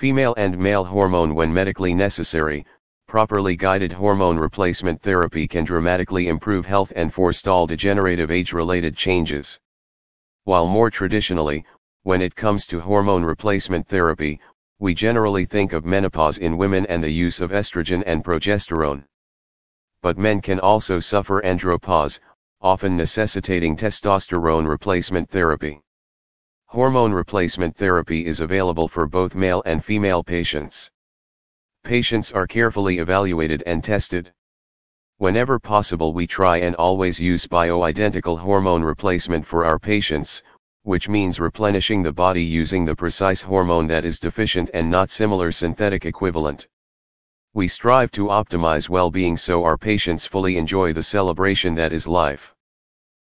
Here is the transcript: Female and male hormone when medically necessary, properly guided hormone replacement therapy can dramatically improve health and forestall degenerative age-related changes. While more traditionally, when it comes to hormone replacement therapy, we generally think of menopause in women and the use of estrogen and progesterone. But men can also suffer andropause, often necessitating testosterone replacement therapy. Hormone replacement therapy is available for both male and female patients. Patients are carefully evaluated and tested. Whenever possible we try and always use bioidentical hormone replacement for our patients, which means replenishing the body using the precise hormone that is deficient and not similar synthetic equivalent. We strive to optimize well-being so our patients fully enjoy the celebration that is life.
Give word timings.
Female 0.00 0.32
and 0.38 0.56
male 0.56 0.84
hormone 0.86 1.34
when 1.34 1.52
medically 1.52 1.92
necessary, 1.92 2.64
properly 3.06 3.54
guided 3.54 3.92
hormone 3.92 4.38
replacement 4.38 5.02
therapy 5.02 5.46
can 5.46 5.62
dramatically 5.62 6.28
improve 6.28 6.64
health 6.64 6.90
and 6.96 7.12
forestall 7.12 7.66
degenerative 7.66 8.30
age-related 8.30 8.96
changes. 8.96 9.60
While 10.44 10.66
more 10.66 10.90
traditionally, 10.90 11.66
when 12.04 12.22
it 12.22 12.34
comes 12.34 12.64
to 12.68 12.80
hormone 12.80 13.24
replacement 13.24 13.86
therapy, 13.86 14.40
we 14.78 14.94
generally 14.94 15.44
think 15.44 15.74
of 15.74 15.84
menopause 15.84 16.38
in 16.38 16.56
women 16.56 16.86
and 16.86 17.04
the 17.04 17.12
use 17.12 17.42
of 17.42 17.50
estrogen 17.50 18.02
and 18.06 18.24
progesterone. 18.24 19.04
But 20.00 20.16
men 20.16 20.40
can 20.40 20.60
also 20.60 20.98
suffer 20.98 21.42
andropause, 21.42 22.20
often 22.62 22.96
necessitating 22.96 23.76
testosterone 23.76 24.66
replacement 24.66 25.28
therapy. 25.28 25.82
Hormone 26.72 27.12
replacement 27.12 27.74
therapy 27.74 28.24
is 28.24 28.40
available 28.40 28.86
for 28.86 29.08
both 29.08 29.34
male 29.34 29.60
and 29.66 29.84
female 29.84 30.22
patients. 30.22 30.88
Patients 31.82 32.30
are 32.30 32.46
carefully 32.46 33.00
evaluated 33.00 33.64
and 33.66 33.82
tested. 33.82 34.32
Whenever 35.16 35.58
possible 35.58 36.14
we 36.14 36.28
try 36.28 36.58
and 36.58 36.76
always 36.76 37.18
use 37.18 37.44
bioidentical 37.44 38.38
hormone 38.38 38.84
replacement 38.84 39.44
for 39.44 39.64
our 39.64 39.80
patients, 39.80 40.44
which 40.84 41.08
means 41.08 41.40
replenishing 41.40 42.04
the 42.04 42.12
body 42.12 42.44
using 42.44 42.84
the 42.84 42.94
precise 42.94 43.42
hormone 43.42 43.88
that 43.88 44.04
is 44.04 44.20
deficient 44.20 44.70
and 44.72 44.88
not 44.88 45.10
similar 45.10 45.50
synthetic 45.50 46.06
equivalent. 46.06 46.68
We 47.52 47.66
strive 47.66 48.12
to 48.12 48.28
optimize 48.28 48.88
well-being 48.88 49.36
so 49.36 49.64
our 49.64 49.76
patients 49.76 50.24
fully 50.24 50.56
enjoy 50.56 50.92
the 50.92 51.02
celebration 51.02 51.74
that 51.74 51.92
is 51.92 52.06
life. 52.06 52.54